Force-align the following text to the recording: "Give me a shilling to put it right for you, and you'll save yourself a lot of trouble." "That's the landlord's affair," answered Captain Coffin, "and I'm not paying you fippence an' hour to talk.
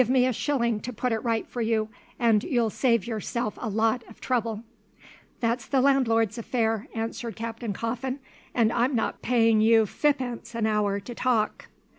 "Give 0.01 0.09
me 0.09 0.25
a 0.25 0.33
shilling 0.33 0.79
to 0.79 0.91
put 0.93 1.11
it 1.11 1.23
right 1.23 1.45
for 1.47 1.61
you, 1.61 1.89
and 2.17 2.43
you'll 2.43 2.71
save 2.71 3.05
yourself 3.05 3.55
a 3.61 3.69
lot 3.69 4.03
of 4.09 4.19
trouble." 4.19 4.63
"That's 5.41 5.67
the 5.67 5.79
landlord's 5.79 6.39
affair," 6.39 6.87
answered 6.95 7.35
Captain 7.35 7.71
Coffin, 7.71 8.17
"and 8.55 8.73
I'm 8.73 8.95
not 8.95 9.21
paying 9.21 9.61
you 9.61 9.85
fippence 9.85 10.55
an' 10.55 10.65
hour 10.65 10.99
to 11.01 11.13
talk. 11.13 11.67